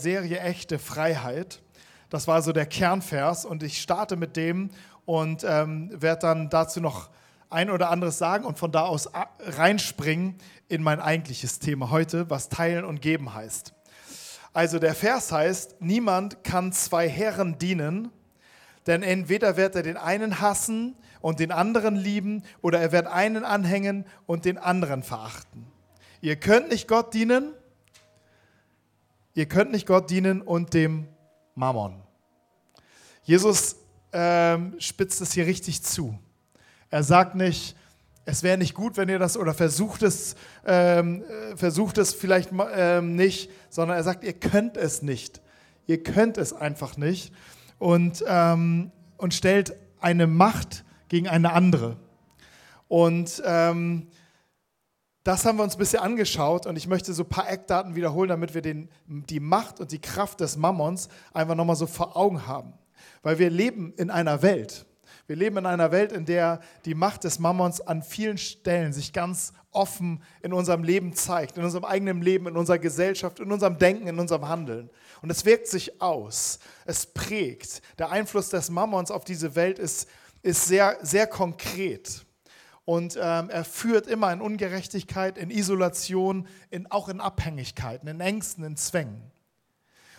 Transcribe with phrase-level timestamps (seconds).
[0.00, 1.60] Serie Echte Freiheit.
[2.08, 4.70] Das war so der Kernvers und ich starte mit dem
[5.04, 7.10] und ähm, werde dann dazu noch
[7.50, 9.10] ein oder anderes sagen und von da aus
[9.40, 10.36] reinspringen
[10.68, 13.74] in mein eigentliches Thema heute, was Teilen und Geben heißt.
[14.52, 18.10] Also der Vers heißt, niemand kann zwei Herren dienen,
[18.86, 23.44] denn entweder wird er den einen hassen und den anderen lieben oder er wird einen
[23.44, 25.66] anhängen und den anderen verachten.
[26.20, 27.52] Ihr könnt nicht Gott dienen
[29.34, 31.06] Ihr könnt nicht Gott dienen und dem
[31.54, 32.02] Mammon.
[33.22, 33.76] Jesus
[34.12, 36.18] ähm, spitzt es hier richtig zu.
[36.90, 37.76] Er sagt nicht,
[38.24, 40.34] es wäre nicht gut, wenn ihr das oder versucht es,
[40.66, 45.40] ähm, äh, versucht es vielleicht ähm, nicht, sondern er sagt, ihr könnt es nicht.
[45.86, 47.32] Ihr könnt es einfach nicht
[47.78, 51.96] und, ähm, und stellt eine Macht gegen eine andere.
[52.88, 54.08] Und ähm,
[55.24, 58.30] das haben wir uns ein bisschen angeschaut und ich möchte so ein paar Eckdaten wiederholen,
[58.30, 62.46] damit wir den, die Macht und die Kraft des Mammons einfach nochmal so vor Augen
[62.46, 62.72] haben.
[63.22, 64.86] Weil wir leben in einer Welt.
[65.26, 69.12] Wir leben in einer Welt, in der die Macht des Mammons an vielen Stellen sich
[69.12, 73.78] ganz offen in unserem Leben zeigt, in unserem eigenen Leben, in unserer Gesellschaft, in unserem
[73.78, 74.90] Denken, in unserem Handeln.
[75.22, 77.82] Und es wirkt sich aus, es prägt.
[77.98, 80.08] Der Einfluss des Mammons auf diese Welt ist,
[80.42, 82.24] ist sehr, sehr konkret.
[82.84, 88.64] Und ähm, er führt immer in Ungerechtigkeit, in Isolation, in, auch in Abhängigkeiten, in Ängsten,
[88.64, 89.30] in Zwängen.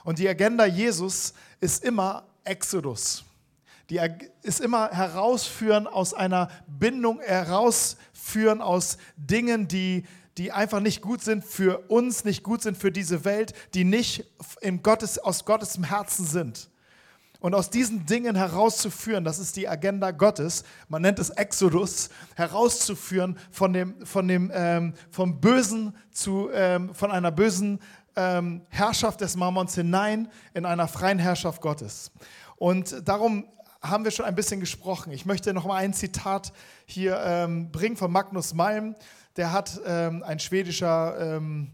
[0.04, 3.24] Und die Agenda Jesus ist immer Exodus.
[3.90, 4.00] Die
[4.42, 10.06] ist immer herausführen aus einer Bindung, herausführen aus Dingen, die,
[10.38, 14.26] die einfach nicht gut sind für uns, nicht gut sind für diese Welt, die nicht
[14.62, 16.71] in Gottes, aus Gottes Herzen sind.
[17.42, 23.36] Und aus diesen Dingen herauszuführen, das ist die Agenda Gottes, man nennt es Exodus, herauszuführen
[23.50, 27.80] von dem, von dem ähm, vom Bösen zu, ähm, von einer bösen
[28.16, 32.12] ähm, Herrschaft des Mammons hinein in einer freien Herrschaft Gottes.
[32.58, 33.48] Und darum
[33.82, 35.12] haben wir schon ein bisschen gesprochen.
[35.12, 36.54] Ich möchte noch mal ein Zitat
[36.86, 38.96] hier ähm, bringen von Magnus Malm.
[39.36, 41.72] Der hat ähm, ein schwedischer ähm,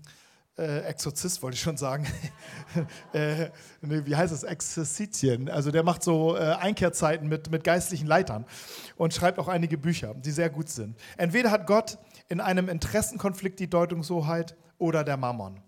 [0.57, 2.07] äh, Exorzist, wollte ich schon sagen.
[3.13, 3.49] äh,
[3.81, 4.43] nee, wie heißt das?
[4.43, 5.49] Exerzitien.
[5.49, 8.45] Also der macht so äh, Einkehrzeiten mit, mit geistlichen Leitern
[8.95, 10.97] und schreibt auch einige Bücher, die sehr gut sind.
[11.17, 15.61] Entweder hat Gott in einem Interessenkonflikt die Deutungshoheit oder der Mammon,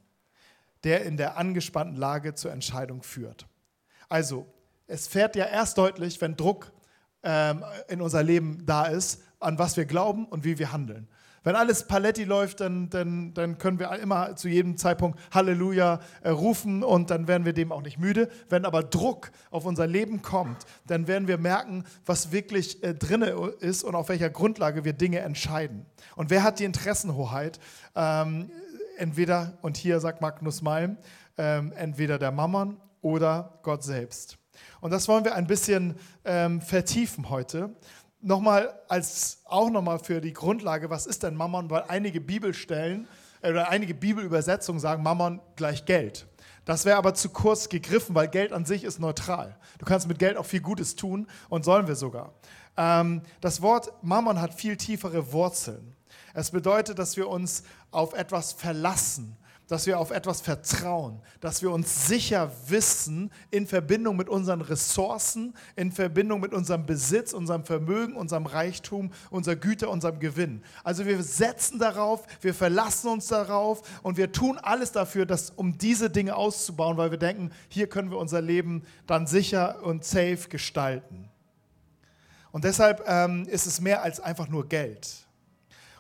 [0.84, 3.48] der in der angespannten Lage zur Entscheidung führt.
[4.08, 4.48] Also,
[4.88, 6.72] es fährt ja erst deutlich, wenn Druck
[7.22, 11.08] ähm, in unser Leben da ist, an was wir glauben und wie wir handeln.
[11.44, 16.30] Wenn alles Paletti läuft, dann, dann, dann können wir immer zu jedem Zeitpunkt Halleluja äh,
[16.30, 18.30] rufen und dann werden wir dem auch nicht müde.
[18.50, 23.22] Wenn aber Druck auf unser Leben kommt, dann werden wir merken, was wirklich äh, drin
[23.22, 25.86] ist und auf welcher Grundlage wir Dinge entscheiden.
[26.16, 27.60] Und wer hat die Interessenhoheit?
[27.96, 28.52] Ähm,
[28.98, 30.98] entweder, und hier sagt Magnus Malm,
[31.38, 34.38] ähm, entweder der Mammon oder Gott selbst.
[34.82, 35.96] Und das wollen wir ein bisschen
[36.26, 37.74] ähm, vertiefen heute
[38.22, 41.70] nochmal als auch nochmal für die Grundlage, was ist denn Mammon?
[41.70, 43.08] Weil einige Bibelstellen
[43.42, 46.28] äh, oder einige Bibelübersetzungen sagen Mammon gleich Geld.
[46.66, 49.58] Das wäre aber zu kurz gegriffen, weil Geld an sich ist neutral.
[49.80, 52.34] Du kannst mit Geld auch viel Gutes tun und sollen wir sogar.
[52.78, 55.96] Ähm, das Wort Mammon hat viel tiefere Wurzeln.
[56.34, 59.36] Es bedeutet, dass wir uns auf etwas verlassen,
[59.70, 65.54] dass wir auf etwas vertrauen, dass wir uns sicher wissen in Verbindung mit unseren Ressourcen,
[65.76, 70.64] in Verbindung mit unserem Besitz, unserem Vermögen, unserem Reichtum, unserer Güter, unserem Gewinn.
[70.84, 75.78] Also wir setzen darauf, wir verlassen uns darauf und wir tun alles dafür, dass, um
[75.78, 80.50] diese Dinge auszubauen, weil wir denken, hier können wir unser Leben dann sicher und safe
[80.50, 81.30] gestalten.
[82.52, 85.28] Und deshalb ähm, ist es mehr als einfach nur Geld.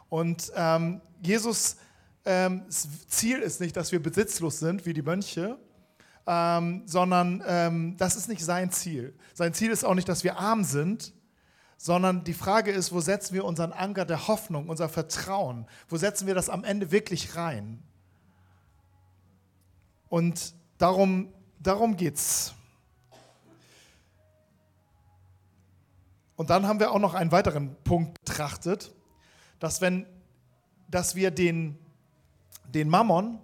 [0.09, 1.77] Und ähm, Jesus
[2.25, 5.57] ähm, das Ziel ist nicht, dass wir besitzlos sind wie die Mönche,
[6.27, 9.17] ähm, sondern ähm, das ist nicht sein Ziel.
[9.33, 11.13] Sein Ziel ist auch nicht, dass wir arm sind,
[11.77, 15.65] sondern die Frage ist, wo setzen wir unseren Anker der Hoffnung, unser Vertrauen?
[15.87, 17.81] Wo setzen wir das am Ende wirklich rein?
[20.09, 22.53] Und darum, darum geht es.
[26.35, 28.93] Und dann haben wir auch noch einen weiteren Punkt betrachtet,
[29.59, 30.05] dass wenn
[30.89, 31.77] dass wir den
[32.71, 33.39] den Mammon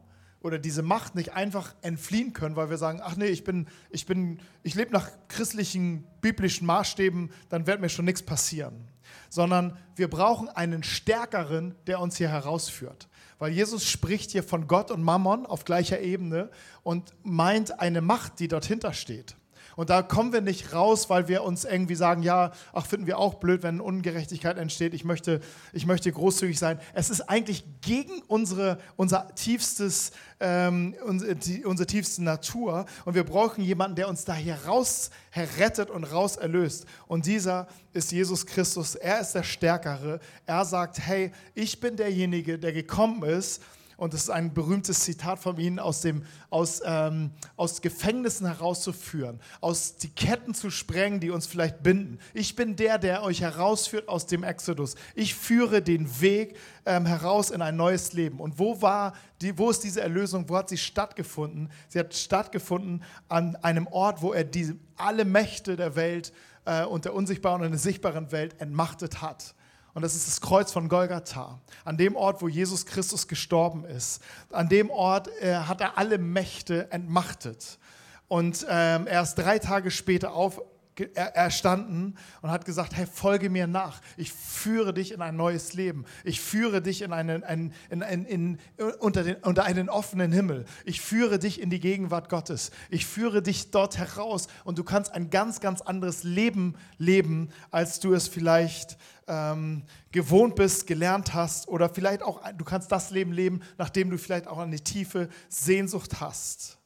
[0.46, 4.06] oder diese Macht nicht einfach entfliehen können, weil wir sagen, ach nee, ich bin, ich
[4.06, 8.88] bin, ich lebe nach christlichen, biblischen Maßstäben, dann wird mir schon nichts passieren.
[9.30, 13.08] Sondern wir brauchen einen Stärkeren, der uns hier herausführt.
[13.40, 16.52] Weil Jesus spricht hier von Gott und Mammon auf gleicher Ebene
[16.84, 19.36] und meint eine Macht, die dort hinter steht.
[19.76, 23.20] Und da kommen wir nicht raus, weil wir uns irgendwie sagen, ja, ach, finden wir
[23.20, 24.94] auch blöd, wenn Ungerechtigkeit entsteht.
[24.94, 25.42] Ich möchte,
[25.74, 26.80] ich möchte großzügig sein.
[26.94, 32.86] Es ist eigentlich gegen unsere, unser tiefstes, ähm, unsere, die, unsere tiefste Natur.
[33.04, 36.86] Und wir brauchen jemanden, der uns da hier raus errettet und raus erlöst.
[37.08, 38.96] Und dieser ist Jesus Christus.
[38.96, 40.20] Er ist der Stärkere.
[40.46, 43.62] Er sagt, hey, ich bin derjenige, der gekommen ist,
[43.98, 49.40] und das ist ein berühmtes Zitat von ihm, aus, dem, aus, ähm, aus Gefängnissen herauszuführen,
[49.62, 52.20] aus die Ketten zu sprengen, die uns vielleicht binden.
[52.34, 54.96] Ich bin der, der euch herausführt aus dem Exodus.
[55.16, 58.40] Ich führe den Weg ähm, heraus in ein neues Leben.
[58.40, 60.50] Und wo war die, wo ist diese Erlösung?
[60.50, 61.70] Wo hat sie stattgefunden?
[61.88, 66.34] Sie hat stattgefunden an einem Ort, wo er die, alle Mächte der Welt
[66.66, 69.56] äh, und der unsichtbaren und der sichtbaren Welt entmachtet hat.
[69.96, 71.58] Und das ist das Kreuz von Golgatha.
[71.86, 74.22] An dem Ort, wo Jesus Christus gestorben ist.
[74.52, 77.80] An dem Ort äh, hat er alle Mächte entmachtet.
[78.28, 80.62] Und ähm, er ist drei Tage später auf,
[81.00, 84.02] erstanden und hat gesagt, hey, folge mir nach.
[84.18, 86.06] Ich führe dich in ein neues Leben.
[86.24, 88.60] Ich führe dich in einen, ein, in, in, in,
[89.00, 90.66] unter, den, unter einen offenen Himmel.
[90.86, 92.72] Ich führe dich in die Gegenwart Gottes.
[92.90, 98.00] Ich führe dich dort heraus und du kannst ein ganz, ganz anderes Leben leben, als
[98.00, 98.98] du es vielleicht
[99.28, 104.18] ähm, gewohnt bist, gelernt hast oder vielleicht auch, du kannst das Leben leben, nachdem du
[104.18, 106.78] vielleicht auch eine tiefe Sehnsucht hast.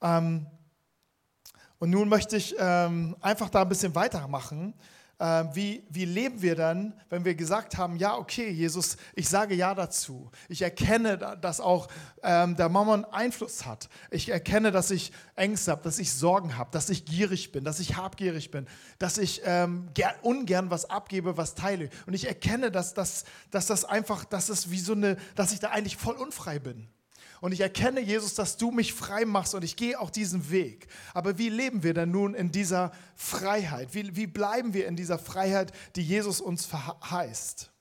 [0.00, 0.46] Ähm,
[1.82, 4.72] und nun möchte ich ähm, einfach da ein bisschen weitermachen.
[5.18, 9.56] Ähm, wie, wie leben wir dann, wenn wir gesagt haben, ja, okay, Jesus, ich sage
[9.56, 10.30] ja dazu.
[10.48, 11.88] Ich erkenne, dass auch
[12.22, 13.88] ähm, der Mammon Einfluss hat.
[14.12, 17.80] Ich erkenne, dass ich Ängste habe, dass ich Sorgen habe, dass ich gierig bin, dass
[17.80, 18.68] ich habgierig bin,
[19.00, 19.88] dass ich ähm,
[20.22, 21.90] ungern was abgebe, was teile.
[22.06, 25.58] Und ich erkenne, dass, dass, dass das einfach, dass es wie so eine, dass ich
[25.58, 26.86] da eigentlich voll unfrei bin.
[27.42, 30.86] Und ich erkenne, Jesus, dass du mich frei machst und ich gehe auch diesen Weg.
[31.12, 33.92] Aber wie leben wir denn nun in dieser Freiheit?
[33.94, 37.72] Wie, wie bleiben wir in dieser Freiheit, die Jesus uns verheißt?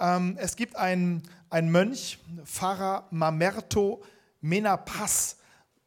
[0.00, 4.02] Ähm, es gibt einen, Mönch, Pfarrer Mamerto
[4.40, 5.36] Menapas,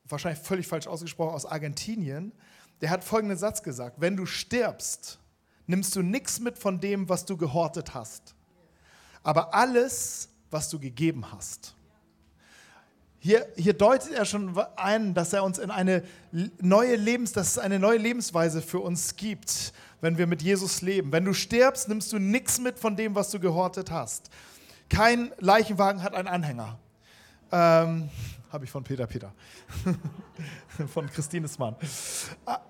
[0.06, 2.32] wahrscheinlich völlig falsch ausgesprochen, aus Argentinien.
[2.80, 5.20] Der hat folgenden Satz gesagt: Wenn du stirbst,
[5.68, 8.36] nimmst du nichts mit von dem, was du gehortet hast,
[9.22, 11.76] aber alles, was du gegeben hast.
[13.24, 16.04] Hier, hier deutet er schon ein, dass er uns in eine
[16.60, 21.12] neue Lebens, dass es eine neue Lebensweise für uns gibt, wenn wir mit Jesus leben.
[21.12, 24.32] Wenn du stirbst, nimmst du nichts mit von dem, was du gehortet hast.
[24.90, 26.80] Kein Leichenwagen hat einen Anhänger.
[27.52, 28.10] Ähm,
[28.52, 29.32] Habe ich von Peter Peter.
[30.92, 31.76] von Christines Mann.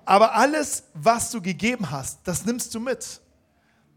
[0.03, 3.21] Aber alles, was du gegeben hast, das nimmst du mit.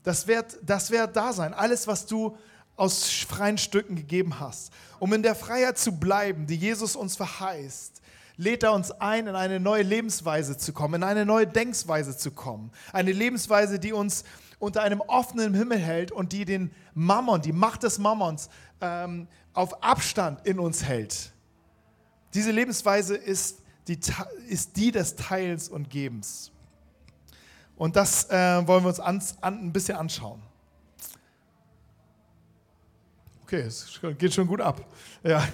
[0.04, 1.52] Das wird, das wird da sein.
[1.52, 2.36] Alles, was du
[2.76, 4.72] aus freien Stücken gegeben hast.
[4.98, 8.00] Um in der Freiheit zu bleiben, die Jesus uns verheißt,
[8.36, 12.32] lädt er uns ein, in eine neue Lebensweise zu kommen, in eine neue Denksweise zu
[12.32, 12.72] kommen.
[12.92, 14.24] Eine Lebensweise, die uns
[14.58, 18.48] unter einem offenen Himmel hält und die den Mammon, die Macht des Mammons
[18.80, 21.32] ähm, auf Abstand in uns hält.
[22.32, 23.98] Diese Lebensweise ist die,
[24.48, 26.50] ist die des Teils und Gebens.
[27.76, 30.40] Und das äh, wollen wir uns an, an, ein bisschen anschauen.
[33.44, 34.86] Okay, es geht schon gut ab.
[35.22, 35.46] Ja.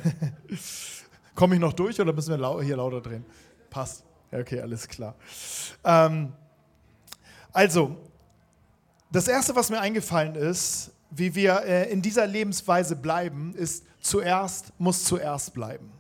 [1.35, 3.25] Komme ich noch durch oder müssen wir hier lauter drehen?
[3.69, 4.05] Passt.
[4.31, 5.17] Okay, alles klar.
[5.83, 6.33] Ähm,
[7.53, 7.97] also,
[9.11, 14.73] das Erste, was mir eingefallen ist, wie wir äh, in dieser Lebensweise bleiben, ist, zuerst
[14.79, 15.91] muss zuerst bleiben.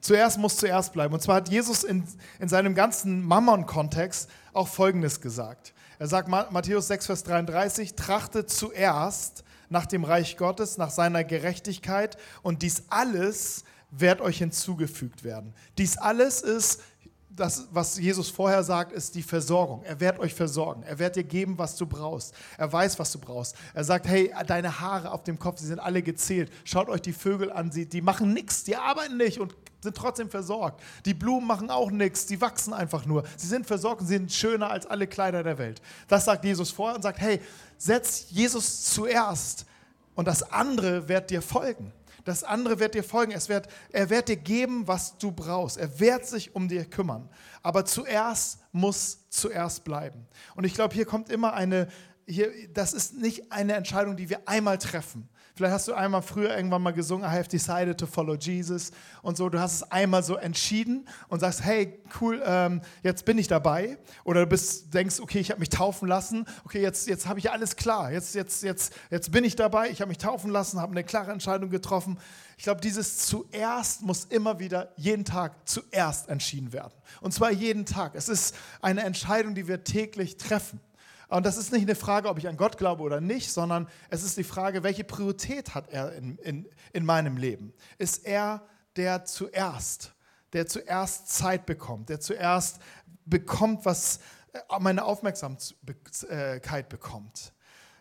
[0.00, 1.14] Zuerst muss zuerst bleiben.
[1.14, 2.04] Und zwar hat Jesus in,
[2.38, 5.74] in seinem ganzen Mammon-Kontext auch Folgendes gesagt.
[5.98, 9.42] Er sagt, Matthäus 6, Vers 33, trachtet zuerst
[9.74, 15.52] nach dem Reich Gottes, nach seiner Gerechtigkeit und dies alles wird euch hinzugefügt werden.
[15.76, 16.80] Dies alles ist,
[17.28, 19.82] das, was Jesus vorher sagt, ist die Versorgung.
[19.82, 20.84] Er wird euch versorgen.
[20.84, 22.32] Er wird dir geben, was du brauchst.
[22.56, 23.56] Er weiß, was du brauchst.
[23.74, 26.52] Er sagt, hey, deine Haare auf dem Kopf, sie sind alle gezählt.
[26.62, 30.30] Schaut euch die Vögel an, sie, die machen nichts, die arbeiten nicht und sind trotzdem
[30.30, 30.80] versorgt.
[31.04, 33.24] Die Blumen machen auch nichts, die wachsen einfach nur.
[33.36, 35.82] Sie sind versorgt und sie sind schöner als alle Kleider der Welt.
[36.08, 37.40] Das sagt Jesus vorher und sagt, hey,
[37.84, 39.66] setz Jesus zuerst
[40.14, 41.92] und das andere wird dir folgen.
[42.24, 43.32] Das andere wird dir folgen.
[43.32, 45.76] Es wird, er wird dir geben, was du brauchst.
[45.76, 47.28] Er wird sich um dir kümmern.
[47.62, 50.26] Aber zuerst muss zuerst bleiben.
[50.54, 51.88] Und ich glaube, hier kommt immer eine,
[52.26, 55.28] hier, das ist nicht eine Entscheidung, die wir einmal treffen.
[55.56, 58.90] Vielleicht hast du einmal früher irgendwann mal gesungen, I have decided to follow Jesus
[59.22, 59.48] und so.
[59.48, 63.96] Du hast es einmal so entschieden und sagst, hey, cool, ähm, jetzt bin ich dabei.
[64.24, 66.44] Oder du bist, denkst, okay, ich habe mich taufen lassen.
[66.64, 68.10] Okay, jetzt, jetzt habe ich alles klar.
[68.10, 69.90] Jetzt, jetzt, jetzt, jetzt bin ich dabei.
[69.90, 72.18] Ich habe mich taufen lassen, habe eine klare Entscheidung getroffen.
[72.58, 76.94] Ich glaube, dieses zuerst muss immer wieder jeden Tag zuerst entschieden werden.
[77.20, 78.16] Und zwar jeden Tag.
[78.16, 80.80] Es ist eine Entscheidung, die wir täglich treffen.
[81.28, 84.22] Und das ist nicht eine Frage, ob ich an Gott glaube oder nicht, sondern es
[84.22, 87.72] ist die Frage, welche Priorität hat er in, in, in meinem Leben?
[87.98, 88.62] Ist er
[88.96, 90.12] der zuerst,
[90.52, 92.78] der zuerst Zeit bekommt, der zuerst
[93.24, 94.20] bekommt, was
[94.52, 97.52] äh, meine Aufmerksamkeit bekommt?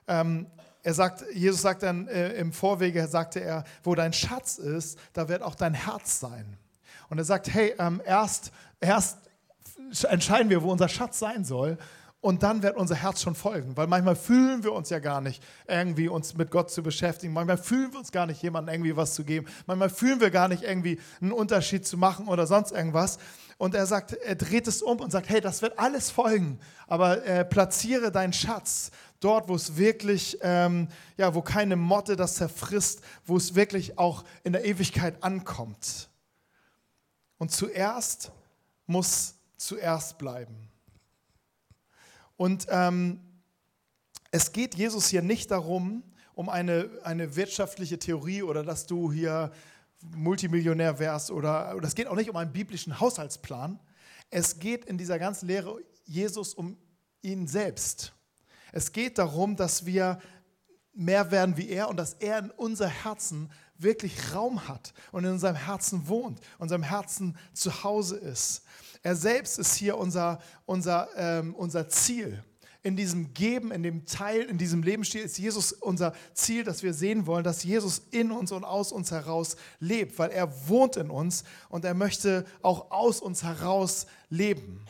[0.07, 0.47] Ähm,
[0.83, 5.29] er sagt, Jesus sagt dann äh, im Vorwege, sagte er, wo dein Schatz ist, da
[5.29, 6.57] wird auch dein Herz sein.
[7.09, 8.51] Und er sagt, hey, ähm, erst,
[8.81, 9.17] erst
[10.09, 11.77] entscheiden wir, wo unser Schatz sein soll
[12.23, 15.43] und dann wird unser Herz schon folgen, weil manchmal fühlen wir uns ja gar nicht,
[15.67, 17.33] irgendwie uns mit Gott zu beschäftigen.
[17.33, 19.45] Manchmal fühlen wir uns gar nicht, jemandem irgendwie was zu geben.
[19.65, 23.19] Manchmal fühlen wir gar nicht, irgendwie einen Unterschied zu machen oder sonst irgendwas.
[23.57, 27.25] Und er sagt, er dreht es um und sagt, hey, das wird alles folgen, aber
[27.25, 30.87] äh, platziere deinen Schatz dort, wo es wirklich, ähm,
[31.17, 36.09] ja, wo keine Motte das zerfrisst, wo es wirklich auch in der Ewigkeit ankommt.
[37.37, 38.31] Und zuerst
[38.85, 40.72] muss zuerst bleiben.
[42.37, 43.19] Und ähm,
[44.31, 49.51] es geht Jesus hier nicht darum, um eine, eine wirtschaftliche Theorie oder dass du hier
[50.15, 53.79] Multimillionär wärst oder, oder es geht auch nicht um einen biblischen Haushaltsplan.
[54.29, 56.77] Es geht in dieser ganzen Lehre Jesus um
[57.21, 58.13] ihn selbst.
[58.71, 60.19] Es geht darum, dass wir
[60.93, 63.51] mehr werden wie er und dass er in unser Herzen
[63.83, 68.63] wirklich Raum hat und in unserem Herzen wohnt, unserem Herzen zu Hause ist.
[69.03, 72.43] Er selbst ist hier unser, unser, ähm, unser Ziel.
[72.81, 76.93] In diesem Geben, in dem Teil, in diesem Lebensstil ist Jesus unser Ziel, dass wir
[76.93, 81.09] sehen wollen, dass Jesus in uns und aus uns heraus lebt, weil er wohnt in
[81.09, 84.85] uns und er möchte auch aus uns heraus leben.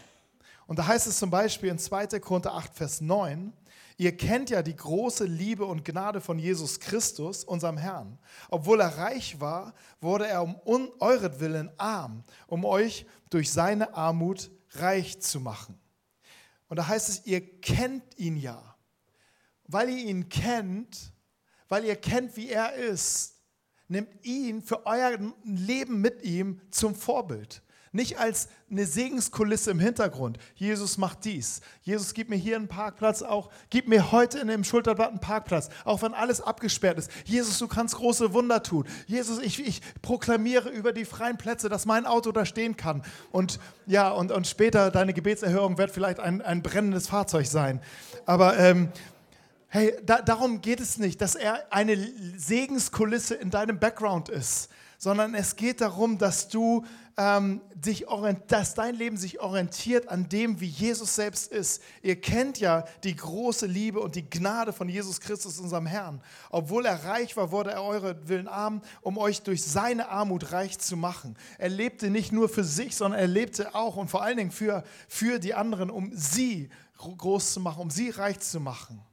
[0.66, 2.20] Und da heißt es zum Beispiel in 2.
[2.20, 3.54] Korinther 8, Vers 9,
[3.98, 8.18] Ihr kennt ja die große Liebe und Gnade von Jesus Christus, unserem Herrn.
[8.50, 15.20] Obwohl er reich war, wurde er um euretwillen arm, um euch durch seine Armut reich
[15.22, 15.80] zu machen.
[16.68, 18.76] Und da heißt es, ihr kennt ihn ja.
[19.68, 21.14] Weil ihr ihn kennt,
[21.70, 23.36] weil ihr kennt, wie er ist,
[23.88, 27.62] nehmt ihn für euer Leben mit ihm zum Vorbild.
[27.96, 30.40] Nicht als eine Segenskulisse im Hintergrund.
[30.56, 31.62] Jesus macht dies.
[31.84, 33.52] Jesus gibt mir hier einen Parkplatz auch.
[33.70, 37.12] Gib mir heute in dem Schulterblatt einen Parkplatz, auch wenn alles abgesperrt ist.
[37.24, 38.88] Jesus, du kannst große Wunder tun.
[39.06, 43.04] Jesus, ich, ich proklamiere über die freien Plätze, dass mein Auto da stehen kann.
[43.32, 47.80] Und ja, und, und später deine Gebetserhörung wird vielleicht ein, ein brennendes Fahrzeug sein.
[48.26, 48.90] Aber ähm,
[49.68, 51.96] hey, da, darum geht es nicht, dass er eine
[52.38, 56.86] Segenskulisse in deinem Background ist, sondern es geht darum, dass du
[57.18, 58.06] ähm, dich
[58.48, 61.82] dass dein Leben sich orientiert an dem, wie Jesus selbst ist.
[62.02, 66.22] Ihr kennt ja die große Liebe und die Gnade von Jesus Christus, unserem Herrn.
[66.50, 70.80] Obwohl er reich war, wurde er eure Willen arm, um euch durch seine Armut reich
[70.80, 71.38] zu machen.
[71.58, 74.84] Er lebte nicht nur für sich, sondern er lebte auch und vor allen Dingen für,
[75.08, 79.04] für die anderen, um sie groß zu machen, um sie reich zu machen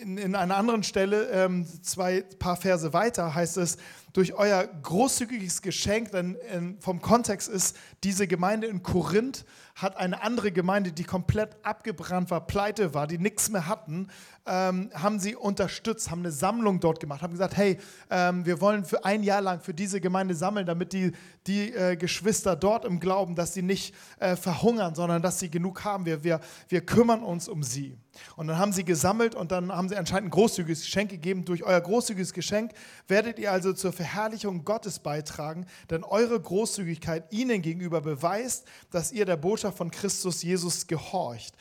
[0.00, 3.76] in, in einer anderen Stelle, ähm, zwei paar Verse weiter, heißt es,
[4.12, 10.22] durch euer großzügiges Geschenk, denn ähm, vom Kontext ist, diese Gemeinde in Korinth hat eine
[10.22, 14.08] andere Gemeinde, die komplett abgebrannt war, pleite war, die nichts mehr hatten,
[14.46, 17.78] ähm, haben sie unterstützt, haben eine Sammlung dort gemacht, haben gesagt, hey,
[18.10, 21.12] ähm, wir wollen für ein Jahr lang für diese Gemeinde sammeln, damit die,
[21.46, 25.84] die äh, Geschwister dort im Glauben, dass sie nicht äh, verhungern, sondern dass sie genug
[25.84, 26.04] haben.
[26.04, 27.96] Wir, wir, wir kümmern uns um sie.
[28.36, 31.44] Und dann haben sie gesammelt und dann haben sie anscheinend ein großzügiges Geschenk gegeben.
[31.44, 32.72] Durch euer großzügiges Geschenk
[33.08, 39.26] werdet ihr also zur Verherrlichung Gottes beitragen, denn eure Großzügigkeit ihnen gegenüber beweist, dass ihr
[39.26, 41.54] der Botschaft von Christus Jesus gehorcht.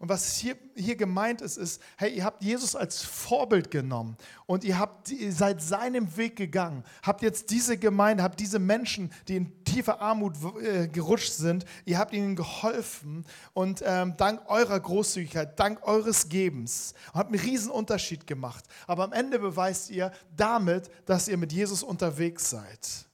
[0.00, 4.16] Und was hier, hier gemeint ist, ist, hey, ihr habt Jesus als Vorbild genommen
[4.46, 6.84] und ihr, habt, ihr seid seinem Weg gegangen.
[7.02, 11.98] Habt jetzt diese Gemeinde, habt diese Menschen, die in tiefer Armut äh, gerutscht sind, ihr
[11.98, 18.26] habt ihnen geholfen und ähm, dank eurer Großzügigkeit, dank eures Gebens, habt einen riesen Unterschied
[18.26, 18.64] gemacht.
[18.86, 23.06] Aber am Ende beweist ihr damit, dass ihr mit Jesus unterwegs seid.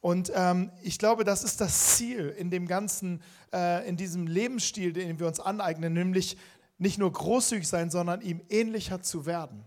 [0.00, 3.20] Und ähm, ich glaube, das ist das Ziel in dem ganzen,
[3.52, 6.36] äh, in diesem Lebensstil, den wir uns aneignen, nämlich
[6.78, 9.64] nicht nur großzügig sein, sondern ihm ähnlicher zu werden.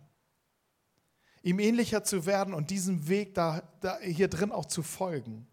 [1.43, 5.47] Ihm ähnlicher zu werden und diesem Weg da, da hier drin auch zu folgen.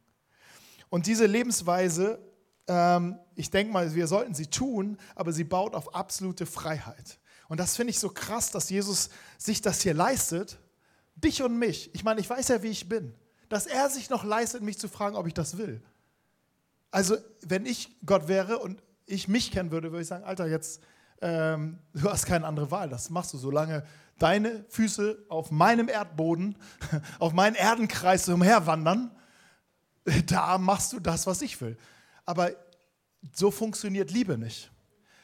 [0.90, 2.18] Und diese Lebensweise,
[2.66, 7.18] ähm, ich denke mal, wir sollten sie tun, aber sie baut auf absolute Freiheit.
[7.48, 9.08] Und das finde ich so krass, dass Jesus
[9.38, 10.58] sich das hier leistet,
[11.16, 11.90] dich und mich.
[11.94, 13.14] Ich meine, ich weiß ja, wie ich bin.
[13.48, 15.82] Dass er sich noch leistet, mich zu fragen, ob ich das will.
[16.90, 20.82] Also, wenn ich Gott wäre und ich mich kennen würde, würde ich sagen, Alter, jetzt,
[21.20, 22.88] ähm, du hast keine andere Wahl.
[22.88, 23.84] Das machst du, solange
[24.18, 26.56] deine Füße auf meinem Erdboden,
[27.18, 29.10] auf meinen Erdenkreis umherwandern,
[30.26, 31.76] da machst du das, was ich will.
[32.24, 32.52] Aber
[33.34, 34.70] so funktioniert Liebe nicht.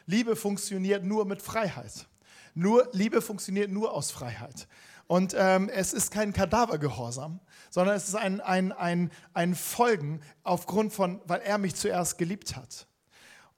[0.07, 2.07] Liebe funktioniert nur mit Freiheit.
[2.55, 4.69] Nur, Liebe funktioniert nur aus Freiheit.
[5.07, 10.93] Und ähm, es ist kein Kadavergehorsam, sondern es ist ein, ein, ein, ein Folgen aufgrund
[10.93, 12.87] von, weil er mich zuerst geliebt hat.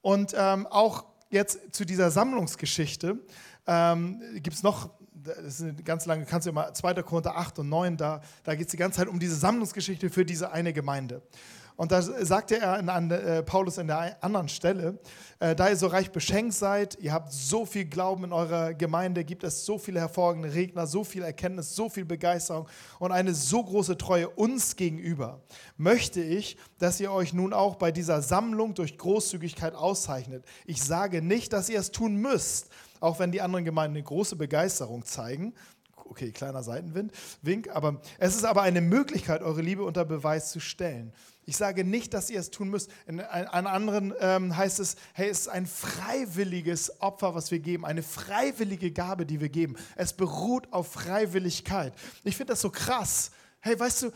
[0.01, 3.17] Und ähm, auch jetzt zu dieser Sammlungsgeschichte
[3.65, 6.95] ähm, gibt es noch, das ist eine ganz lange, kannst du immer 2.
[7.03, 10.25] Korinther 8 und 9, da, da geht es die ganze Zeit um diese Sammlungsgeschichte für
[10.25, 11.21] diese eine Gemeinde.
[11.77, 14.97] Und da sagte er in, an, äh, Paulus an der anderen Stelle,
[15.39, 19.23] äh, da ihr so reich beschenkt seid, ihr habt so viel Glauben in eurer Gemeinde,
[19.23, 22.67] gibt es so viele hervorragende Redner, so viel Erkenntnis, so viel Begeisterung
[22.97, 25.43] und eine so große Treue uns gegenüber,
[25.77, 30.45] möchte ich, dass ihr euch nun auch bei dieser Sammlung durch Großzügigkeit auszeichnet.
[30.65, 32.69] Ich sage nicht, dass ihr es tun müsst,
[32.99, 35.53] auch wenn die anderen Gemeinden eine große Begeisterung zeigen
[36.09, 40.61] okay, kleiner Seitenwind, Wink, aber es ist aber eine Möglichkeit, eure Liebe unter Beweis zu
[40.61, 41.11] stellen.
[41.49, 42.91] Ich sage nicht, dass ihr es tun müsst.
[43.05, 47.85] In, an anderen ähm, heißt es, hey, es ist ein freiwilliges Opfer, was wir geben,
[47.85, 49.77] eine freiwillige Gabe, die wir geben.
[49.95, 51.93] Es beruht auf Freiwilligkeit.
[52.25, 53.31] Ich finde das so krass.
[53.61, 54.11] Hey, weißt du,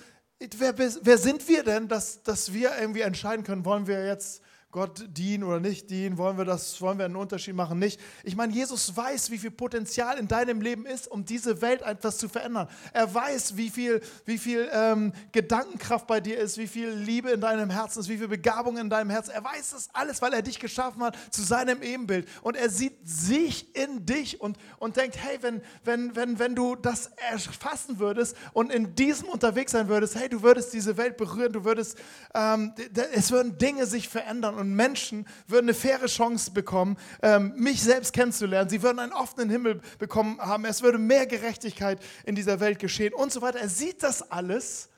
[0.58, 5.06] wer, wer sind wir denn, dass, dass wir irgendwie entscheiden können, wollen wir jetzt Gott
[5.10, 6.18] dienen oder nicht dienen?
[6.18, 7.78] Wollen wir das, wollen wir einen Unterschied machen?
[7.78, 8.00] Nicht.
[8.24, 12.18] Ich meine, Jesus weiß, wie viel Potenzial in deinem Leben ist, um diese Welt etwas
[12.18, 12.70] zu verändern.
[12.94, 17.42] Er weiß, wie viel, wie viel ähm, Gedankenkraft bei dir ist, wie viel Liebe in
[17.42, 19.32] deinem Herzen ist, wie viel Begabung in deinem Herzen.
[19.32, 22.28] Er weiß das alles, weil er dich geschaffen hat zu seinem Ebenbild.
[22.42, 26.76] Und er sieht sich in dich und, und denkt, hey, wenn, wenn, wenn, wenn du
[26.76, 31.52] das erfassen würdest und in diesem unterwegs sein würdest, hey, du würdest diese Welt berühren,
[31.52, 31.98] du würdest,
[32.34, 32.74] ähm,
[33.14, 38.14] es würden Dinge sich verändern und Menschen würden eine faire Chance bekommen, ähm, mich selbst
[38.14, 38.70] kennenzulernen.
[38.70, 40.64] Sie würden einen offenen Himmel bekommen haben.
[40.64, 43.60] Es würde mehr Gerechtigkeit in dieser Welt geschehen und so weiter.
[43.60, 44.90] Er sieht das alles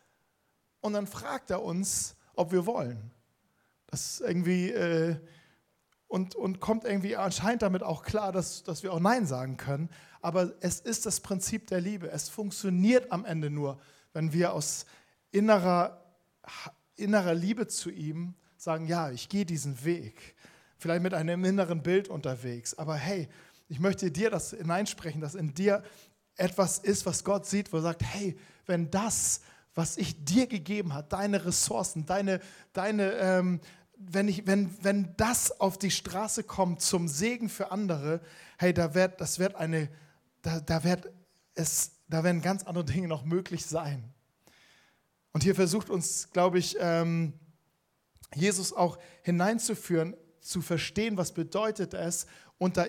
[0.81, 3.11] und dann fragt er uns, ob wir wollen.
[3.87, 5.15] Das irgendwie äh,
[6.13, 9.89] und, und kommt irgendwie anscheinend damit auch klar, dass, dass wir auch Nein sagen können.
[10.21, 12.11] Aber es ist das Prinzip der Liebe.
[12.11, 13.79] Es funktioniert am Ende nur,
[14.13, 14.85] wenn wir aus
[15.31, 16.05] innerer,
[16.95, 20.35] innerer Liebe zu ihm sagen, ja, ich gehe diesen Weg.
[20.77, 22.73] Vielleicht mit einem inneren Bild unterwegs.
[22.73, 23.27] Aber hey,
[23.67, 25.83] ich möchte dir das hineinsprechen, dass in dir
[26.35, 29.41] etwas ist, was Gott sieht, wo er sagt, hey, wenn das,
[29.75, 32.39] was ich dir gegeben habe, deine Ressourcen, deine,
[32.73, 33.61] deine ähm,
[33.97, 38.21] wenn, ich, wenn, wenn das auf die Straße kommt zum Segen für andere,
[38.57, 39.89] hey, da wird, das wird eine,
[40.41, 41.11] da, da wird
[41.55, 44.13] es, da werden ganz andere Dinge noch möglich sein.
[45.31, 47.33] Und hier versucht uns, glaube ich, ähm,
[48.35, 52.25] Jesus auch hineinzuführen, zu verstehen, was bedeutet es,
[52.57, 52.87] unter,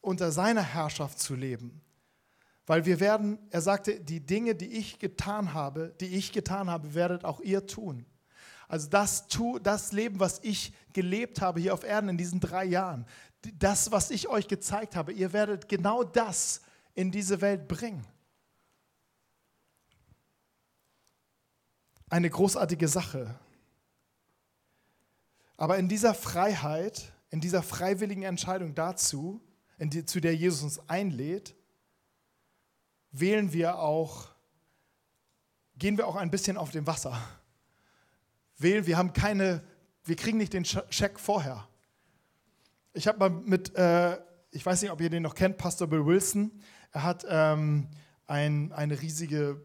[0.00, 1.82] unter seiner Herrschaft zu leben.
[2.66, 6.94] Weil wir werden, er sagte, die Dinge, die ich getan habe, die ich getan habe,
[6.94, 8.06] werdet auch ihr tun.
[8.68, 9.26] Also das,
[9.62, 13.06] das Leben, was ich gelebt habe hier auf Erden in diesen drei Jahren,
[13.58, 16.62] das, was ich euch gezeigt habe, ihr werdet genau das
[16.94, 18.04] in diese Welt bringen.
[22.08, 23.38] Eine großartige Sache.
[25.56, 29.40] Aber in dieser Freiheit, in dieser freiwilligen Entscheidung dazu,
[29.78, 31.54] die, zu der Jesus uns einlädt,
[33.10, 34.28] wählen wir auch,
[35.76, 37.18] gehen wir auch ein bisschen auf dem Wasser.
[38.58, 39.62] Wählen, wir haben keine,
[40.04, 41.68] wir kriegen nicht den Scheck vorher.
[42.92, 44.18] Ich habe mal mit, äh,
[44.50, 46.50] ich weiß nicht, ob ihr den noch kennt, Pastor Bill Wilson.
[46.92, 47.88] Er hat ähm,
[48.26, 49.60] ein, eine riesige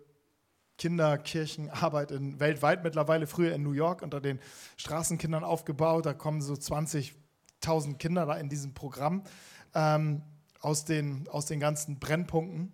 [0.82, 4.40] Kinderkirchenarbeit in, weltweit mittlerweile, früher in New York unter den
[4.78, 6.08] Straßenkindern aufgebaut.
[6.08, 9.22] Da kommen so 20.000 Kinder da in diesem Programm
[9.76, 10.24] ähm,
[10.60, 12.74] aus, den, aus den ganzen Brennpunkten.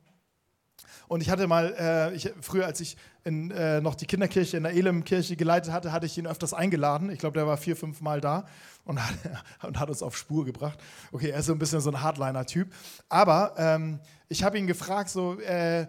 [1.09, 4.63] Und ich hatte mal, äh, ich, früher, als ich in, äh, noch die Kinderkirche in
[4.63, 7.09] der Elim-Kirche geleitet hatte, hatte ich ihn öfters eingeladen.
[7.09, 8.45] Ich glaube, der war vier, fünf Mal da
[8.85, 9.15] und hat,
[9.63, 10.79] und hat, uns auf Spur gebracht.
[11.11, 12.73] Okay, er ist so ein bisschen so ein Hardliner-Typ.
[13.09, 15.87] Aber ähm, ich habe ihn gefragt, so, äh,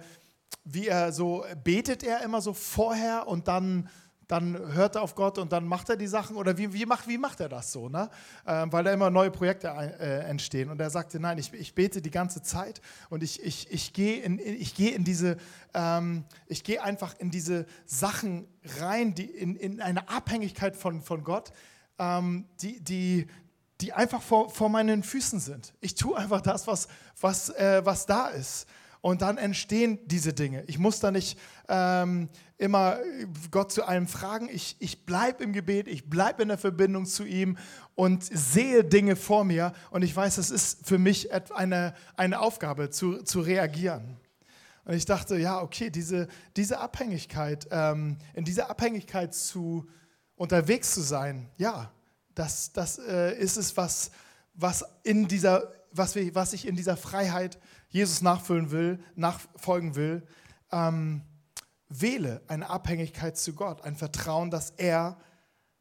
[0.65, 3.89] wie er so, betet er immer so vorher und dann,
[4.27, 6.37] dann hört er auf Gott und dann macht er die Sachen?
[6.37, 7.89] Oder wie, wie, macht, wie macht er das so?
[7.89, 8.11] Ne?
[8.47, 10.69] Ähm, weil da immer neue Projekte äh, entstehen.
[10.69, 14.21] Und er sagte, nein, ich, ich bete die ganze Zeit und ich, ich, ich gehe
[14.21, 15.39] in, ich geh in diese,
[15.73, 18.47] ähm, ich gehe einfach in diese Sachen
[18.79, 21.53] rein, die in, in eine Abhängigkeit von, von Gott,
[21.99, 23.27] ähm, die, die,
[23.81, 25.73] die einfach vor, vor meinen Füßen sind.
[25.81, 26.89] Ich tue einfach das, was,
[27.21, 28.67] was, äh, was da ist.
[29.01, 30.65] Und dann entstehen diese Dinge.
[30.67, 32.99] Ich muss da nicht ähm, immer
[33.51, 34.49] Gott zu allem fragen.
[34.53, 37.57] Ich, ich bleibe im Gebet, ich bleibe in der Verbindung zu ihm
[37.95, 39.73] und sehe Dinge vor mir.
[39.91, 44.17] Und ich weiß, es ist für mich eine, eine Aufgabe, zu, zu reagieren.
[44.85, 49.87] Und ich dachte, ja, okay, diese, diese Abhängigkeit, ähm, in dieser Abhängigkeit zu
[50.35, 51.93] unterwegs zu sein, ja,
[52.35, 54.11] das, das äh, ist es, was,
[54.55, 57.59] was, in dieser, was, wir, was ich in dieser Freiheit
[57.89, 60.27] Jesus nachfüllen will, nachfolgen will.
[60.71, 61.23] Ähm,
[61.89, 65.19] wähle eine Abhängigkeit zu Gott, ein Vertrauen, dass er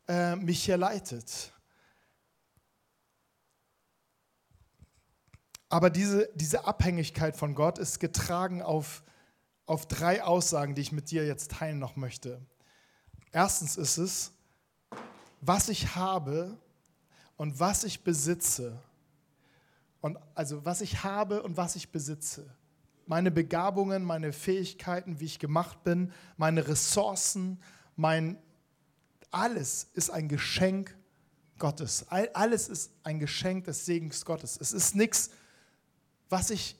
[0.08, 1.53] äh, mich hier leitet.
[5.69, 9.03] Aber diese, diese Abhängigkeit von Gott ist getragen auf,
[9.65, 12.41] auf drei Aussagen, die ich mit dir jetzt teilen noch möchte.
[13.34, 14.32] Erstens ist es,
[15.41, 16.58] was ich habe
[17.36, 18.82] und was ich besitze.
[20.01, 22.49] Und also was ich habe und was ich besitze.
[23.05, 27.60] Meine Begabungen, meine Fähigkeiten, wie ich gemacht bin, meine Ressourcen,
[27.95, 28.38] mein
[29.31, 30.95] alles ist ein Geschenk
[31.57, 32.05] Gottes.
[32.10, 34.57] Alles ist ein Geschenk des Segens Gottes.
[34.60, 35.31] Es ist nichts,
[36.29, 36.77] was ich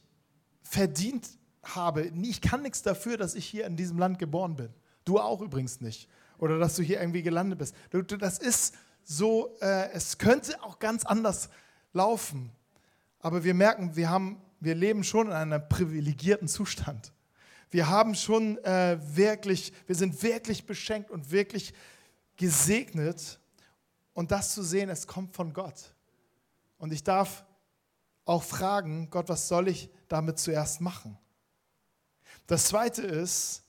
[0.62, 1.27] verdient
[1.63, 2.06] habe.
[2.06, 4.69] Ich kann nichts dafür, dass ich hier in diesem Land geboren bin.
[5.06, 7.75] Du auch übrigens nicht oder dass du hier irgendwie gelandet bist.
[8.19, 11.49] Das ist so, äh, es könnte auch ganz anders
[11.93, 12.51] laufen,
[13.27, 17.11] aber wir merken, wir, haben, wir leben schon in einem privilegierten Zustand.
[17.69, 21.73] Wir haben schon äh, wirklich, wir sind wirklich beschenkt und wirklich
[22.37, 23.41] gesegnet.
[24.13, 25.93] Und das zu sehen, es kommt von Gott.
[26.77, 27.43] Und ich darf
[28.23, 31.17] auch fragen, Gott, was soll ich damit zuerst machen?
[32.45, 33.65] Das Zweite ist,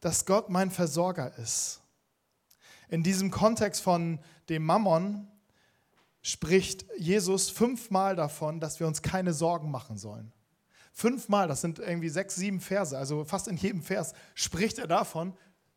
[0.00, 1.82] dass Gott mein Versorger ist.
[2.88, 5.28] In diesem Kontext von dem Mammon
[6.24, 10.32] spricht Jesus fünfmal davon, dass wir uns keine Sorgen machen sollen.
[10.94, 15.36] Fünfmal, das sind irgendwie sechs, sieben Verse, also fast in jedem Vers spricht er davon,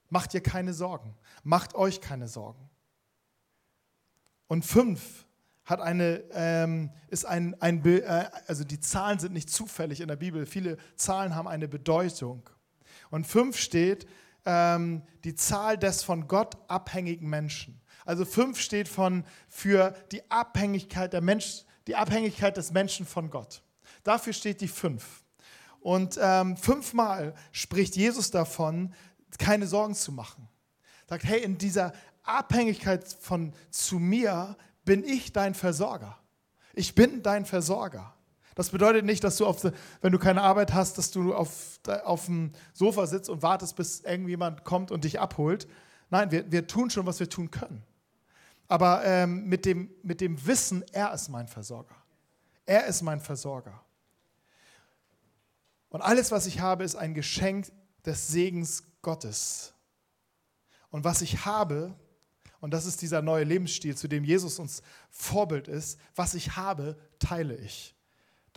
[0.09, 2.69] macht ihr keine Sorgen, macht euch keine Sorgen.
[4.47, 5.25] Und fünf
[5.65, 10.15] hat eine, ähm, ist ein, ein äh, also die Zahlen sind nicht zufällig in der
[10.15, 12.49] Bibel, viele Zahlen haben eine Bedeutung.
[13.09, 14.07] Und fünf steht,
[14.45, 17.81] ähm, die Zahl des von Gott abhängigen Menschen.
[18.07, 23.61] Also fünf steht von, für die Abhängigkeit, der Mensch, die Abhängigkeit des Menschen von Gott.
[24.03, 25.25] Dafür steht die fünf.
[25.81, 28.93] Und ähm, fünfmal spricht Jesus davon,
[29.37, 30.47] keine Sorgen zu machen.
[31.09, 31.91] Sagt, hey, in dieser
[32.23, 36.17] Abhängigkeit von zu mir bin ich dein Versorger.
[36.75, 38.13] Ich bin dein Versorger.
[38.55, 39.65] Das bedeutet nicht, dass du, auf,
[39.99, 43.99] wenn du keine Arbeit hast, dass du auf, auf dem Sofa sitzt und wartest, bis
[43.99, 45.67] irgendjemand kommt und dich abholt.
[46.09, 47.83] Nein, wir, wir tun schon, was wir tun können.
[48.67, 51.95] Aber ähm, mit, dem, mit dem Wissen, er ist mein Versorger.
[52.65, 53.81] Er ist mein Versorger.
[55.89, 57.71] Und alles, was ich habe, ist ein Geschenk
[58.05, 59.73] des Segens Gottes.
[60.89, 61.95] Und was ich habe,
[62.59, 66.97] und das ist dieser neue Lebensstil, zu dem Jesus uns Vorbild ist, was ich habe,
[67.19, 67.97] teile ich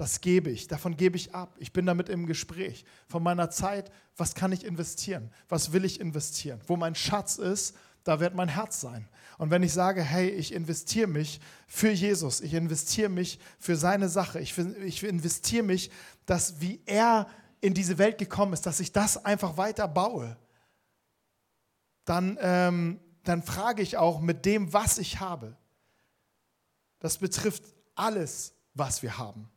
[0.01, 1.57] das gebe ich, davon gebe ich ab.
[1.59, 2.87] Ich bin damit im Gespräch.
[3.07, 5.31] Von meiner Zeit, was kann ich investieren?
[5.51, 6.59] Was will ich investieren?
[6.67, 9.09] Wo mein Schatz ist, da wird mein Herz sein.
[9.39, 14.09] Und wenn ich sage, hey, ich investiere mich für Jesus, ich investiere mich für seine
[14.09, 15.91] Sache, ich, ich investiere mich,
[16.27, 17.27] dass wie er
[17.61, 20.37] in diese Welt gekommen ist, dass ich das einfach weiter baue,
[22.05, 25.57] dann, ähm, dann frage ich auch mit dem, was ich habe.
[26.99, 29.49] Das betrifft alles, was wir haben.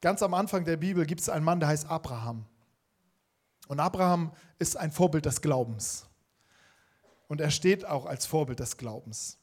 [0.00, 2.46] Ganz am Anfang der Bibel gibt es einen Mann, der heißt Abraham.
[3.68, 6.06] Und Abraham ist ein Vorbild des Glaubens.
[7.28, 9.38] Und er steht auch als Vorbild des Glaubens.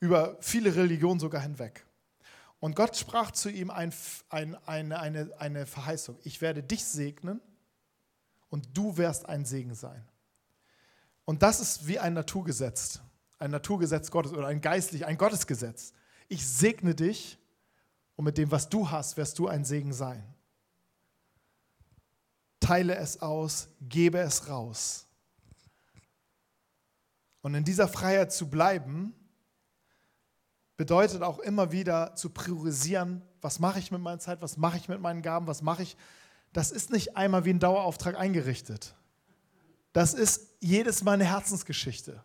[0.00, 1.86] Über viele Religionen sogar hinweg.
[2.58, 3.94] Und Gott sprach zu ihm ein,
[4.28, 6.18] ein, eine, eine, eine Verheißung.
[6.24, 7.40] Ich werde dich segnen
[8.50, 10.06] und du wirst ein Segen sein.
[11.24, 13.00] Und das ist wie ein Naturgesetz.
[13.38, 15.94] Ein Naturgesetz Gottes oder ein geistlich, ein Gottesgesetz.
[16.28, 17.38] Ich segne dich
[18.16, 20.22] und mit dem, was du hast, wirst du ein Segen sein.
[22.70, 25.04] Teile es aus, gebe es raus.
[27.40, 29.12] Und in dieser Freiheit zu bleiben,
[30.76, 34.88] bedeutet auch immer wieder zu priorisieren, was mache ich mit meiner Zeit, was mache ich
[34.88, 35.96] mit meinen Gaben, was mache ich.
[36.52, 38.94] Das ist nicht einmal wie ein Dauerauftrag eingerichtet.
[39.92, 42.22] Das ist jedes Mal eine Herzensgeschichte.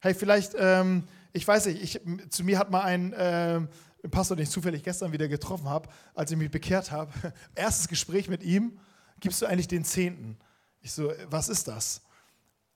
[0.00, 3.60] Hey, vielleicht, ähm, ich weiß nicht, ich, zu mir hat mal ein, äh,
[4.02, 7.12] den Pastor, den ich zufällig gestern wieder getroffen habe, als ich mich bekehrt habe,
[7.54, 8.80] erstes Gespräch mit ihm,
[9.20, 10.38] gibst du eigentlich den Zehnten?
[10.80, 12.02] Ich so, was ist das?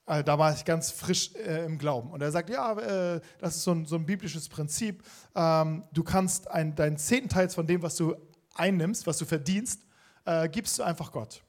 [0.07, 2.11] Äh, da war ich ganz frisch äh, im Glauben.
[2.11, 5.03] Und er sagt, ja, äh, das ist so ein, so ein biblisches Prinzip.
[5.35, 8.15] Ähm, du kannst ein, deinen zehnten Teil von dem, was du
[8.55, 9.83] einnimmst, was du verdienst,
[10.27, 11.43] äh, gibst du einfach Gott.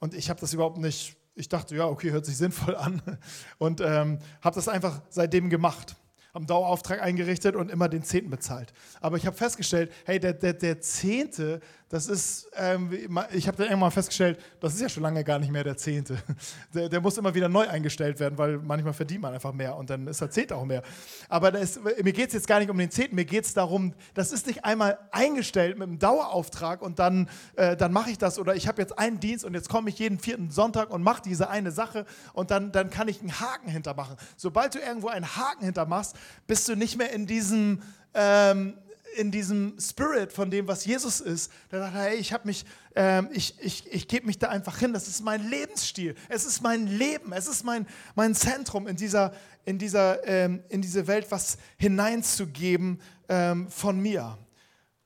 [0.00, 3.00] Und ich habe das überhaupt nicht, ich dachte, ja, okay, hört sich sinnvoll an.
[3.58, 5.96] Und ähm, habe das einfach seitdem gemacht
[6.34, 8.72] haben Dauerauftrag eingerichtet und immer den Zehnten bezahlt.
[9.00, 12.90] Aber ich habe festgestellt, hey, der, der, der Zehnte, das ist, ähm,
[13.32, 16.16] ich habe dann irgendwann festgestellt, das ist ja schon lange gar nicht mehr der Zehnte.
[16.74, 19.90] Der, der, muss immer wieder neu eingestellt werden, weil manchmal verdient man einfach mehr und
[19.90, 20.82] dann ist der Zehnte auch mehr.
[21.28, 23.92] Aber ist, mir geht es jetzt gar nicht um den Zehnten, mir geht es darum,
[24.14, 28.38] das ist nicht einmal eingestellt mit einem Dauerauftrag und dann, äh, dann mache ich das
[28.38, 31.20] oder ich habe jetzt einen Dienst und jetzt komme ich jeden vierten Sonntag und mache
[31.22, 34.16] diese eine Sache und dann, dann kann ich einen Haken hintermachen.
[34.36, 36.16] Sobald du irgendwo einen Haken hintermachst,
[36.46, 37.82] bist du nicht mehr in diesem,
[38.14, 38.74] ähm,
[39.16, 41.52] in diesem Spirit von dem, was Jesus ist.
[41.68, 44.78] Da sagt er, hey, ich habe mich, ähm, ich, ich, ich gebe mich da einfach
[44.78, 44.92] hin.
[44.92, 46.14] Das ist mein Lebensstil.
[46.28, 47.32] Es ist mein Leben.
[47.32, 49.32] Es ist mein, mein Zentrum in dieser,
[49.64, 54.38] in dieser, ähm, in diese Welt, was hineinzugeben ähm, von mir.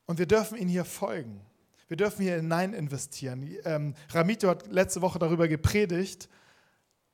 [0.06, 1.40] Und wir dürfen ihn hier folgen.
[1.88, 3.48] Wir dürfen hier hinein investieren.
[3.64, 6.28] Ähm, Ramito hat letzte Woche darüber gepredigt,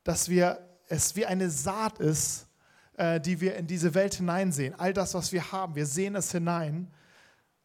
[0.03, 2.47] dass wir es wie eine Saat ist,
[2.97, 4.75] die wir in diese Welt hineinsehen.
[4.75, 6.93] All das, was wir haben, wir sehen es hinein.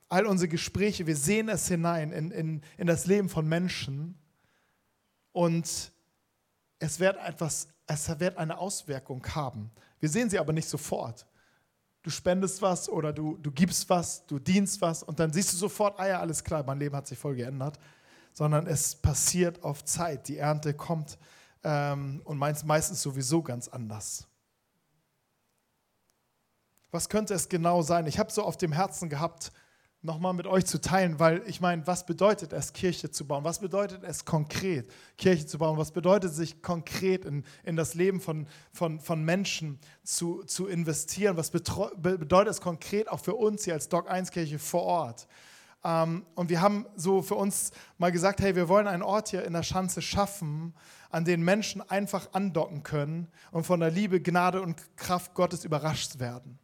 [0.09, 4.17] All unsere Gespräche, wir sehen es hinein in, in, in das Leben von Menschen.
[5.33, 5.91] Und
[6.79, 9.71] es wird, etwas, es wird eine Auswirkung haben.
[9.99, 11.27] Wir sehen sie aber nicht sofort.
[12.03, 15.57] Du spendest was oder du, du gibst was, du dienst was und dann siehst du
[15.57, 17.77] sofort, ah ja, alles klar, mein Leben hat sich voll geändert.
[18.33, 20.27] Sondern es passiert auf Zeit.
[20.27, 21.17] Die Ernte kommt
[21.63, 24.27] ähm, und meistens sowieso ganz anders.
[26.91, 28.07] Was könnte es genau sein?
[28.07, 29.51] Ich habe so auf dem Herzen gehabt,
[30.01, 33.43] nochmal mit euch zu teilen, weil ich meine, was bedeutet es, Kirche zu bauen?
[33.43, 35.77] Was bedeutet es konkret, Kirche zu bauen?
[35.77, 41.35] Was bedeutet sich konkret in, in das Leben von, von, von Menschen zu, zu investieren?
[41.35, 45.27] Was bedeutet es konkret auch für uns hier als Doc 1 Kirche vor Ort?
[45.83, 49.43] Ähm, und wir haben so für uns mal gesagt, hey, wir wollen einen Ort hier
[49.45, 50.73] in der Schanze schaffen,
[51.09, 56.19] an den Menschen einfach andocken können und von der Liebe, Gnade und Kraft Gottes überrascht
[56.19, 56.59] werden.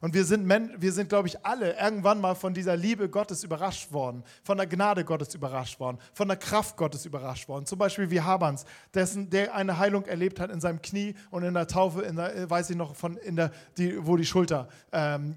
[0.00, 3.92] Und wir sind, wir sind, glaube ich, alle irgendwann mal von dieser Liebe Gottes überrascht
[3.92, 7.66] worden, von der Gnade Gottes überrascht worden, von der Kraft Gottes überrascht worden.
[7.66, 11.52] Zum Beispiel wie Habans, dessen, der eine Heilung erlebt hat in seinem Knie und in
[11.52, 15.36] der Taufe, in der, weiß ich noch, von in der, die, wo die Schulter ähm,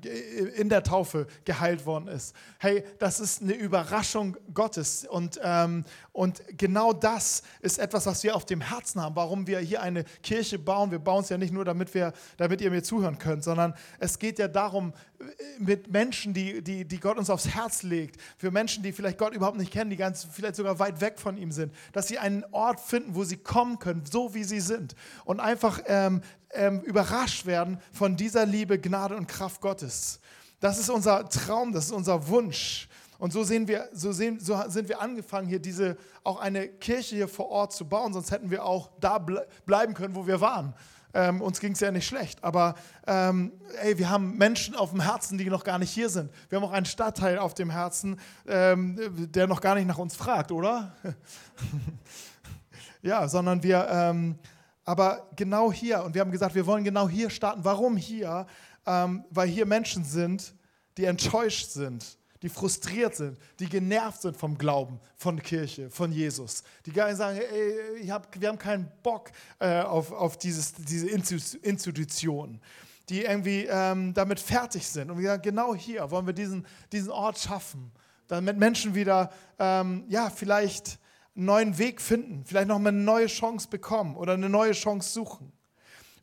[0.56, 2.34] in der Taufe geheilt worden ist.
[2.58, 5.06] Hey, das ist eine Überraschung Gottes.
[5.06, 9.60] Und, ähm, und genau das ist etwas, was wir auf dem Herzen haben, warum wir
[9.60, 10.89] hier eine Kirche bauen.
[10.89, 14.17] Wir bauen es ja nicht nur, damit, wir, damit ihr mir zuhören könnt, sondern es
[14.19, 14.93] geht ja darum,
[15.57, 19.33] mit Menschen, die, die, die Gott uns aufs Herz legt, für Menschen, die vielleicht Gott
[19.33, 22.43] überhaupt nicht kennen, die ganz vielleicht sogar weit weg von ihm sind, dass sie einen
[22.51, 27.45] Ort finden, wo sie kommen können, so wie sie sind und einfach ähm, ähm, überrascht
[27.45, 30.19] werden von dieser Liebe, Gnade und Kraft Gottes.
[30.59, 32.87] Das ist unser Traum, das ist unser Wunsch.
[33.19, 37.15] Und so, sehen wir, so, sehen, so sind wir angefangen, hier diese, auch eine Kirche
[37.15, 39.17] hier vor Ort zu bauen, sonst hätten wir auch da
[39.65, 40.73] bleiben können, wo wir waren.
[41.13, 45.02] Ähm, uns ging es ja nicht schlecht, aber ähm, ey, wir haben Menschen auf dem
[45.02, 46.32] Herzen, die noch gar nicht hier sind.
[46.49, 48.97] Wir haben auch einen Stadtteil auf dem Herzen, ähm,
[49.32, 50.95] der noch gar nicht nach uns fragt, oder?
[53.04, 54.39] ja, sondern wir, ähm,
[54.86, 57.63] aber genau hier, und wir haben gesagt, wir wollen genau hier starten.
[57.63, 58.47] Warum hier?
[58.86, 60.56] Ähm, weil hier Menschen sind,
[60.97, 66.63] die enttäuscht sind die frustriert sind, die genervt sind vom Glauben, von Kirche, von Jesus.
[66.86, 71.08] Die gar nicht sagen, ey, hab, wir haben keinen Bock äh, auf, auf dieses, diese
[71.10, 72.60] Institution.
[73.10, 75.10] Die irgendwie ähm, damit fertig sind.
[75.10, 77.91] Und wir sagen, genau hier wollen wir diesen, diesen Ort schaffen,
[78.27, 80.99] damit Menschen wieder, ähm, ja, vielleicht
[81.36, 85.13] einen neuen Weg finden, vielleicht noch mal eine neue Chance bekommen oder eine neue Chance
[85.13, 85.53] suchen.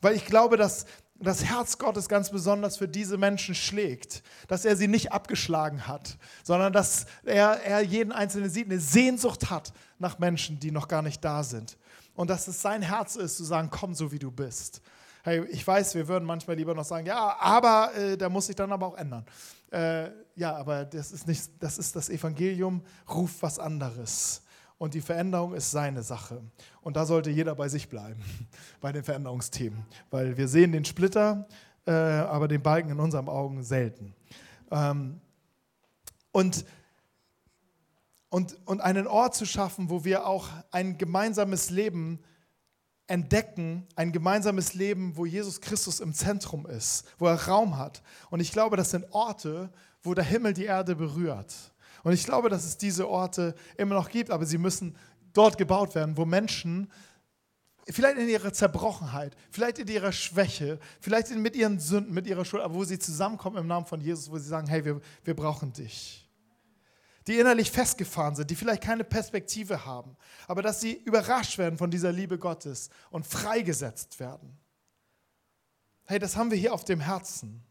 [0.01, 0.85] Weil ich glaube, dass
[1.21, 6.17] das Herz Gottes ganz besonders für diese Menschen schlägt, dass er sie nicht abgeschlagen hat,
[6.43, 11.01] sondern dass er, er jeden Einzelnen sieht, eine Sehnsucht hat nach Menschen, die noch gar
[11.01, 11.77] nicht da sind.
[12.15, 14.81] Und dass es sein Herz ist, zu sagen, komm so wie du bist.
[15.23, 18.55] Hey, ich weiß, wir würden manchmal lieber noch sagen, ja, aber äh, der muss sich
[18.55, 19.25] dann aber auch ändern.
[19.71, 24.41] Äh, ja, aber das ist nicht, das ist das Evangelium, ruft was anderes.
[24.81, 26.41] Und die Veränderung ist seine Sache.
[26.81, 28.19] Und da sollte jeder bei sich bleiben,
[28.81, 29.85] bei den Veränderungsthemen.
[30.09, 31.47] Weil wir sehen den Splitter,
[31.85, 34.15] äh, aber den Balken in unseren Augen selten.
[34.71, 35.21] Ähm,
[36.31, 36.65] und,
[38.29, 42.17] und, und einen Ort zu schaffen, wo wir auch ein gemeinsames Leben
[43.05, 48.01] entdecken, ein gemeinsames Leben, wo Jesus Christus im Zentrum ist, wo er Raum hat.
[48.31, 49.69] Und ich glaube, das sind Orte,
[50.01, 51.70] wo der Himmel die Erde berührt.
[52.03, 54.95] Und ich glaube, dass es diese Orte immer noch gibt, aber sie müssen
[55.33, 56.91] dort gebaut werden, wo Menschen
[57.89, 62.63] vielleicht in ihrer Zerbrochenheit, vielleicht in ihrer Schwäche, vielleicht mit ihren Sünden, mit ihrer Schuld,
[62.63, 65.73] aber wo sie zusammenkommen im Namen von Jesus, wo sie sagen, hey, wir, wir brauchen
[65.73, 66.29] dich.
[67.27, 71.91] Die innerlich festgefahren sind, die vielleicht keine Perspektive haben, aber dass sie überrascht werden von
[71.91, 74.57] dieser Liebe Gottes und freigesetzt werden.
[76.05, 77.63] Hey, das haben wir hier auf dem Herzen.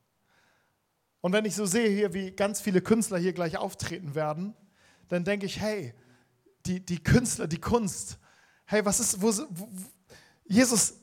[1.20, 4.54] Und wenn ich so sehe hier, wie ganz viele Künstler hier gleich auftreten werden,
[5.08, 5.94] dann denke ich, hey,
[6.66, 8.18] die, die Künstler, die Kunst,
[8.66, 9.68] hey, was ist, wo, wo
[10.44, 10.94] Jesus,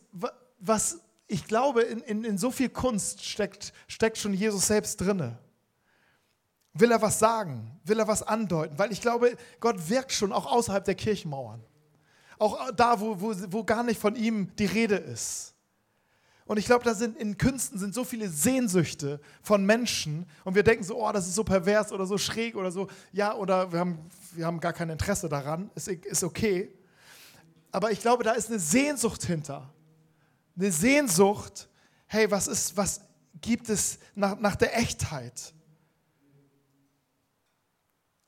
[0.60, 5.38] was, ich glaube, in, in, in so viel Kunst steckt, steckt schon Jesus selbst drinne.
[6.74, 7.80] Will er was sagen?
[7.84, 8.78] Will er was andeuten?
[8.78, 11.64] Weil ich glaube, Gott wirkt schon auch außerhalb der Kirchenmauern.
[12.40, 15.56] Auch da, wo, wo, wo gar nicht von ihm die Rede ist.
[16.48, 20.64] Und ich glaube, da sind in Künsten sind so viele Sehnsüchte von Menschen und wir
[20.64, 22.88] denken so, oh, das ist so pervers oder so schräg oder so.
[23.12, 24.00] Ja, oder wir haben,
[24.32, 25.70] wir haben gar kein Interesse daran.
[25.76, 26.74] Ist, ist okay.
[27.72, 29.74] Aber ich glaube, da ist eine Sehnsucht hinter.
[30.58, 31.68] Eine Sehnsucht,
[32.08, 33.02] hey, was ist, was
[33.42, 35.54] gibt es nach, nach der Echtheit?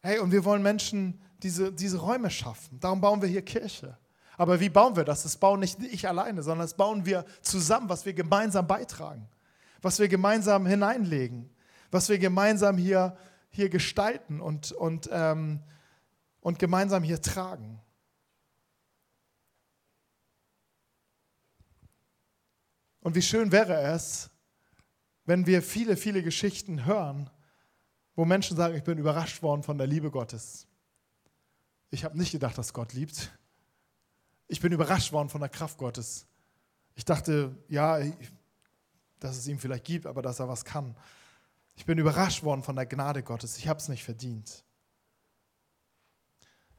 [0.01, 2.79] Hey, und wir wollen Menschen diese, diese Räume schaffen.
[2.81, 3.97] Darum bauen wir hier Kirche.
[4.39, 5.23] Aber wie bauen wir das?
[5.23, 9.27] Das bauen nicht ich alleine, sondern das bauen wir zusammen, was wir gemeinsam beitragen,
[9.81, 11.53] was wir gemeinsam hineinlegen,
[11.91, 13.17] was wir gemeinsam hier,
[13.49, 15.61] hier gestalten und, und, ähm,
[16.39, 17.81] und gemeinsam hier tragen.
[23.01, 24.29] Und wie schön wäre es,
[25.25, 27.29] wenn wir viele, viele Geschichten hören,
[28.15, 30.65] wo Menschen sagen, ich bin überrascht worden von der Liebe Gottes.
[31.91, 33.37] Ich habe nicht gedacht, dass Gott liebt.
[34.49, 36.25] Ich bin überrascht worden von der Kraft Gottes.
[36.95, 37.99] Ich dachte, ja,
[39.19, 40.97] dass es ihm vielleicht gibt, aber dass er was kann.
[41.75, 43.57] Ich bin überrascht worden von der Gnade Gottes.
[43.57, 44.65] Ich habe es nicht verdient.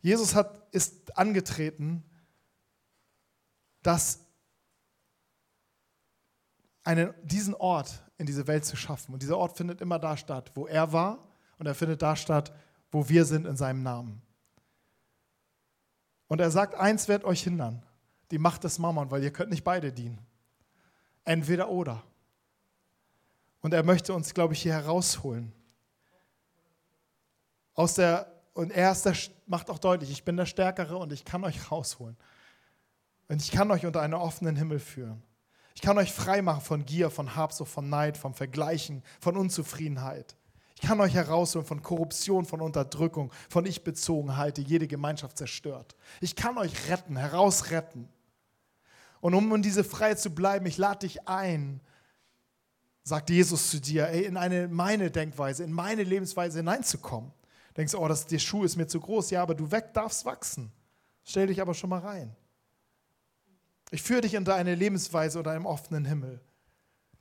[0.03, 2.03] Jesus hat, ist angetreten,
[3.83, 4.19] dass
[6.83, 9.15] einen, diesen Ort in diese Welt zu schaffen.
[9.15, 11.29] Und dieser Ort findet immer da statt, wo er war
[11.59, 12.53] und er findet da statt,
[12.91, 14.23] wo wir sind in seinem Namen.
[16.31, 17.83] Und er sagt, eins wird euch hindern,
[18.31, 20.25] die Macht des Mammon, weil ihr könnt nicht beide dienen.
[21.25, 22.05] Entweder oder.
[23.63, 25.53] Und er möchte uns, glaube ich, hier herausholen.
[27.75, 29.17] Aus der, und er der,
[29.47, 32.17] macht auch deutlich, ich bin der Stärkere und ich kann euch rausholen.
[33.27, 35.25] Und ich kann euch unter einen offenen Himmel führen.
[35.75, 40.37] Ich kann euch frei machen von Gier, von Habsucht, von Neid, vom Vergleichen, von Unzufriedenheit.
[40.81, 45.95] Ich kann euch herausholen von Korruption, von Unterdrückung, von Ich-Bezogenheit, die jede Gemeinschaft zerstört.
[46.23, 48.09] Ich kann euch retten, herausretten.
[49.21, 51.83] Und um in diese Freiheit zu bleiben, ich lade dich ein,
[53.03, 57.31] sagt Jesus zu dir, ey, in eine meine Denkweise, in meine Lebensweise hineinzukommen.
[57.77, 59.31] Denkst du, oh, das, der Schuh ist mir zu groß.
[59.31, 60.73] Ja, aber du weg darfst wachsen.
[61.25, 62.35] Stell dich aber schon mal rein.
[63.91, 66.41] Ich führe dich in deine Lebensweise oder einem offenen Himmel.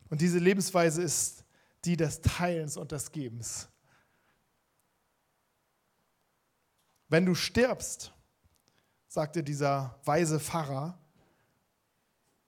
[0.09, 1.43] Und diese Lebensweise ist
[1.85, 3.69] die des Teilens und des Gebens.
[7.07, 8.13] Wenn du stirbst,
[9.07, 10.99] sagte dieser weise Pfarrer,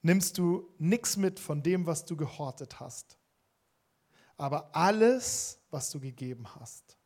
[0.01, 3.17] nimmst du nichts mit von dem, was du gehortet hast,
[4.37, 6.97] aber alles, was du gegeben hast.